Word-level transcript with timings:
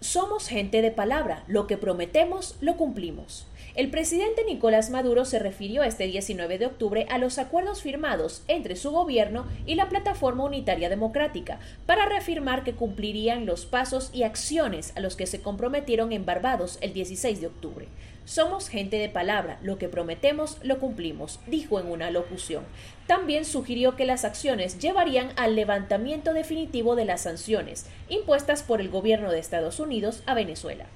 Somos 0.00 0.48
gente 0.48 0.82
de 0.82 0.90
palabra. 0.90 1.42
Lo 1.46 1.66
que 1.66 1.78
prometemos, 1.78 2.56
lo 2.60 2.76
cumplimos. 2.76 3.46
El 3.76 3.90
presidente 3.90 4.44
Nicolás 4.44 4.90
Maduro 4.90 5.24
se 5.24 5.38
refirió 5.38 5.82
este 5.82 6.06
19 6.06 6.58
de 6.58 6.66
octubre 6.66 7.06
a 7.10 7.18
los 7.18 7.38
acuerdos 7.38 7.82
firmados 7.82 8.42
entre 8.46 8.76
su 8.76 8.90
gobierno 8.90 9.46
y 9.66 9.74
la 9.74 9.88
Plataforma 9.88 10.44
Unitaria 10.44 10.88
Democrática 10.88 11.60
para 11.86 12.06
reafirmar 12.06 12.62
que 12.62 12.74
cumplirían 12.74 13.46
los 13.46 13.66
pasos 13.66 14.10
y 14.12 14.22
acciones 14.22 14.92
a 14.96 15.00
los 15.00 15.16
que 15.16 15.26
se 15.26 15.40
comprometieron 15.40 16.12
en 16.12 16.24
Barbados 16.24 16.78
el 16.80 16.92
16 16.92 17.40
de 17.40 17.46
octubre. 17.48 17.88
Somos 18.26 18.68
gente 18.68 18.98
de 18.98 19.08
palabra, 19.08 19.58
lo 19.62 19.78
que 19.78 19.88
prometemos 19.88 20.58
lo 20.64 20.78
cumplimos, 20.80 21.38
dijo 21.46 21.78
en 21.78 21.86
una 21.86 22.10
locución. 22.10 22.64
También 23.06 23.44
sugirió 23.44 23.94
que 23.94 24.04
las 24.04 24.24
acciones 24.24 24.80
llevarían 24.80 25.28
al 25.36 25.54
levantamiento 25.54 26.32
definitivo 26.32 26.96
de 26.96 27.04
las 27.04 27.20
sanciones 27.20 27.86
impuestas 28.08 28.64
por 28.64 28.80
el 28.80 28.88
gobierno 28.88 29.30
de 29.30 29.38
Estados 29.38 29.78
Unidos 29.78 29.95
a 30.26 30.34
Venezuela. 30.34 30.86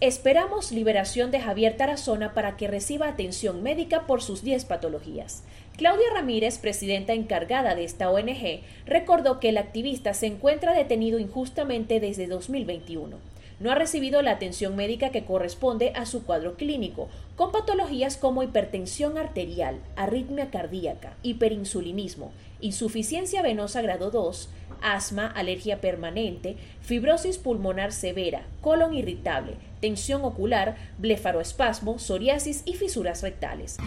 Esperamos 0.00 0.72
liberación 0.72 1.30
de 1.30 1.40
Javier 1.40 1.76
Tarazona 1.76 2.34
para 2.34 2.56
que 2.56 2.66
reciba 2.66 3.06
atención 3.06 3.62
médica 3.62 4.06
por 4.08 4.20
sus 4.20 4.42
10 4.42 4.64
patologías. 4.64 5.44
Claudia 5.76 6.08
Ramírez, 6.12 6.58
presidenta 6.58 7.12
encargada 7.12 7.76
de 7.76 7.84
esta 7.84 8.10
ONG, 8.10 8.62
recordó 8.84 9.38
que 9.38 9.50
el 9.50 9.58
activista 9.58 10.12
se 10.12 10.26
encuentra 10.26 10.72
detenido 10.72 11.20
injustamente 11.20 12.00
desde 12.00 12.26
2021 12.26 13.18
no 13.60 13.70
ha 13.70 13.74
recibido 13.74 14.22
la 14.22 14.32
atención 14.32 14.74
médica 14.74 15.10
que 15.10 15.24
corresponde 15.24 15.92
a 15.94 16.06
su 16.06 16.24
cuadro 16.24 16.56
clínico, 16.56 17.08
con 17.36 17.52
patologías 17.52 18.16
como 18.16 18.42
hipertensión 18.42 19.18
arterial, 19.18 19.78
arritmia 19.96 20.50
cardíaca, 20.50 21.14
hiperinsulinismo, 21.22 22.32
insuficiencia 22.62 23.42
venosa 23.42 23.82
grado 23.82 24.10
2, 24.10 24.48
asma, 24.82 25.26
alergia 25.26 25.80
permanente, 25.80 26.56
fibrosis 26.80 27.38
pulmonar 27.38 27.92
severa, 27.92 28.42
colon 28.60 28.94
irritable, 28.94 29.54
tensión 29.80 30.24
ocular, 30.24 30.76
blefaroespasmo, 30.98 31.98
psoriasis 31.98 32.62
y 32.64 32.74
fisuras 32.74 33.22
rectales. 33.22 33.78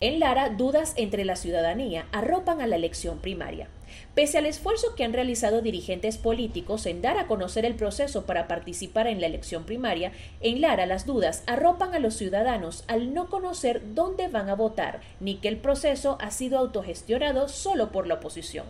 En 0.00 0.20
Lara, 0.20 0.50
dudas 0.50 0.94
entre 0.96 1.24
la 1.24 1.36
ciudadanía 1.36 2.06
arropan 2.12 2.60
a 2.60 2.66
la 2.66 2.76
elección 2.76 3.18
primaria. 3.18 3.68
Pese 4.14 4.38
al 4.38 4.46
esfuerzo 4.46 4.94
que 4.94 5.04
han 5.04 5.12
realizado 5.12 5.62
dirigentes 5.62 6.18
políticos 6.18 6.86
en 6.86 7.02
dar 7.02 7.18
a 7.18 7.26
conocer 7.26 7.64
el 7.64 7.74
proceso 7.74 8.24
para 8.26 8.48
participar 8.48 9.06
en 9.06 9.20
la 9.20 9.26
elección 9.26 9.64
primaria, 9.64 10.12
en 10.40 10.60
Lara 10.60 10.86
las 10.86 11.06
dudas 11.06 11.42
arropan 11.46 11.94
a 11.94 11.98
los 11.98 12.14
ciudadanos 12.14 12.84
al 12.88 13.14
no 13.14 13.28
conocer 13.28 13.94
dónde 13.94 14.28
van 14.28 14.48
a 14.48 14.54
votar, 14.54 15.00
ni 15.20 15.36
que 15.36 15.48
el 15.48 15.56
proceso 15.56 16.18
ha 16.20 16.30
sido 16.30 16.58
autogestionado 16.58 17.48
solo 17.48 17.92
por 17.92 18.06
la 18.06 18.14
oposición. 18.14 18.66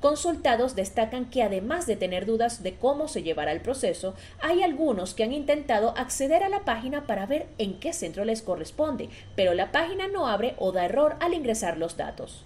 Consultados 0.00 0.76
destacan 0.76 1.30
que 1.30 1.42
además 1.42 1.86
de 1.86 1.96
tener 1.96 2.26
dudas 2.26 2.62
de 2.62 2.74
cómo 2.74 3.08
se 3.08 3.22
llevará 3.22 3.52
el 3.52 3.62
proceso, 3.62 4.14
hay 4.42 4.62
algunos 4.62 5.14
que 5.14 5.24
han 5.24 5.32
intentado 5.32 5.94
acceder 5.96 6.42
a 6.42 6.50
la 6.50 6.64
página 6.64 7.06
para 7.06 7.24
ver 7.24 7.46
en 7.58 7.80
qué 7.80 7.92
centro 7.92 8.24
les 8.24 8.42
corresponde, 8.42 9.08
pero 9.34 9.54
la 9.54 9.72
página 9.72 10.08
no 10.08 10.28
abre 10.28 10.54
o 10.58 10.72
da 10.72 10.84
error 10.84 11.16
al 11.20 11.32
ingresar 11.32 11.78
los 11.78 11.96
datos. 11.96 12.44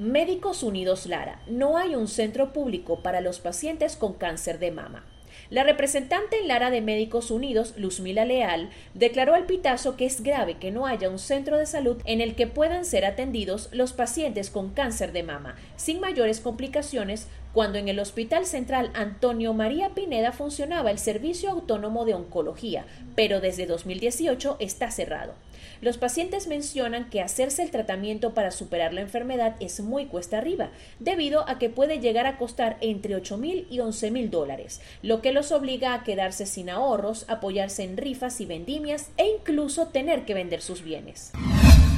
Médicos 0.00 0.64
Unidos 0.64 1.06
Lara, 1.06 1.40
no 1.46 1.78
hay 1.78 1.94
un 1.94 2.08
centro 2.08 2.52
público 2.52 2.98
para 2.98 3.20
los 3.20 3.38
pacientes 3.38 3.94
con 3.94 4.14
cáncer 4.14 4.58
de 4.58 4.72
mama. 4.72 5.04
La 5.50 5.62
representante 5.62 6.40
en 6.40 6.48
Lara 6.48 6.72
de 6.72 6.80
Médicos 6.80 7.30
Unidos, 7.30 7.74
Luzmila 7.76 8.24
Leal, 8.24 8.70
declaró 8.94 9.34
al 9.34 9.46
Pitazo 9.46 9.96
que 9.96 10.06
es 10.06 10.20
grave 10.24 10.56
que 10.58 10.72
no 10.72 10.86
haya 10.86 11.08
un 11.08 11.20
centro 11.20 11.58
de 11.58 11.66
salud 11.66 12.02
en 12.06 12.20
el 12.20 12.34
que 12.34 12.48
puedan 12.48 12.84
ser 12.84 13.04
atendidos 13.04 13.68
los 13.70 13.92
pacientes 13.92 14.50
con 14.50 14.70
cáncer 14.70 15.12
de 15.12 15.22
mama, 15.22 15.54
sin 15.76 16.00
mayores 16.00 16.40
complicaciones, 16.40 17.28
cuando 17.54 17.78
en 17.78 17.88
el 17.88 18.00
Hospital 18.00 18.46
Central 18.46 18.90
Antonio 18.94 19.54
María 19.54 19.90
Pineda 19.90 20.32
funcionaba 20.32 20.90
el 20.90 20.98
Servicio 20.98 21.50
Autónomo 21.50 22.04
de 22.04 22.14
Oncología, 22.14 22.84
pero 23.14 23.40
desde 23.40 23.64
2018 23.66 24.56
está 24.58 24.90
cerrado. 24.90 25.34
Los 25.80 25.96
pacientes 25.96 26.48
mencionan 26.48 27.08
que 27.10 27.20
hacerse 27.20 27.62
el 27.62 27.70
tratamiento 27.70 28.34
para 28.34 28.50
superar 28.50 28.92
la 28.92 29.02
enfermedad 29.02 29.54
es 29.60 29.80
muy 29.80 30.06
cuesta 30.06 30.38
arriba, 30.38 30.70
debido 30.98 31.48
a 31.48 31.58
que 31.58 31.70
puede 31.70 32.00
llegar 32.00 32.26
a 32.26 32.38
costar 32.38 32.76
entre 32.80 33.14
8 33.14 33.38
mil 33.38 33.66
y 33.70 33.78
11 33.80 34.10
mil 34.10 34.30
dólares, 34.30 34.80
lo 35.02 35.22
que 35.22 35.32
los 35.32 35.52
obliga 35.52 35.94
a 35.94 36.02
quedarse 36.02 36.46
sin 36.46 36.70
ahorros, 36.70 37.24
apoyarse 37.28 37.84
en 37.84 37.96
rifas 37.96 38.40
y 38.40 38.46
vendimias 38.46 39.10
e 39.16 39.28
incluso 39.28 39.86
tener 39.88 40.24
que 40.24 40.34
vender 40.34 40.60
sus 40.60 40.82
bienes. 40.82 41.32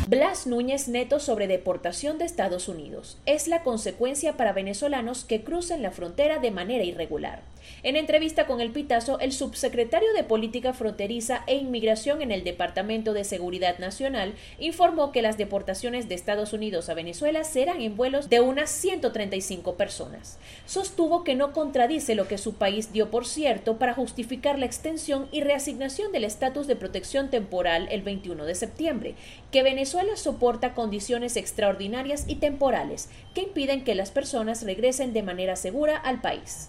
Blas 0.08 0.46
Núñez 0.46 0.86
Neto 0.86 1.18
sobre 1.18 1.48
deportación 1.48 2.16
de 2.16 2.26
Estados 2.26 2.68
Unidos. 2.68 3.18
Es 3.26 3.48
la 3.48 3.64
consecuencia 3.64 4.36
para 4.36 4.52
venezolanos 4.52 5.24
que 5.24 5.42
crucen 5.42 5.82
la 5.82 5.90
frontera 5.90 6.38
de 6.38 6.52
manera 6.52 6.84
irregular. 6.84 7.42
En 7.82 7.96
entrevista 7.96 8.46
con 8.46 8.60
el 8.60 8.70
Pitazo, 8.70 9.18
el 9.20 9.32
subsecretario 9.32 10.12
de 10.14 10.24
Política 10.24 10.72
Fronteriza 10.72 11.44
e 11.46 11.56
Inmigración 11.56 12.22
en 12.22 12.32
el 12.32 12.44
Departamento 12.44 13.12
de 13.12 13.24
Seguridad 13.24 13.78
Nacional 13.78 14.34
informó 14.58 15.12
que 15.12 15.22
las 15.22 15.38
deportaciones 15.38 16.08
de 16.08 16.14
Estados 16.14 16.52
Unidos 16.52 16.88
a 16.88 16.94
Venezuela 16.94 17.44
serán 17.44 17.80
en 17.80 17.96
vuelos 17.96 18.28
de 18.28 18.40
unas 18.40 18.70
135 18.70 19.76
personas. 19.76 20.38
Sostuvo 20.66 21.24
que 21.24 21.34
no 21.34 21.52
contradice 21.52 22.14
lo 22.14 22.28
que 22.28 22.38
su 22.38 22.54
país 22.54 22.92
dio 22.92 23.10
por 23.10 23.26
cierto 23.26 23.76
para 23.78 23.94
justificar 23.94 24.58
la 24.58 24.66
extensión 24.66 25.28
y 25.32 25.42
reasignación 25.42 26.12
del 26.12 26.24
estatus 26.24 26.66
de 26.66 26.76
protección 26.76 27.30
temporal 27.30 27.88
el 27.90 28.02
21 28.02 28.44
de 28.44 28.54
septiembre, 28.54 29.14
que 29.50 29.62
Venezuela 29.62 30.16
soporta 30.16 30.74
condiciones 30.74 31.36
extraordinarias 31.36 32.24
y 32.26 32.36
temporales 32.36 33.08
que 33.34 33.42
impiden 33.42 33.84
que 33.84 33.94
las 33.94 34.10
personas 34.10 34.62
regresen 34.62 35.12
de 35.12 35.22
manera 35.22 35.56
segura 35.56 35.96
al 35.96 36.20
país. 36.20 36.68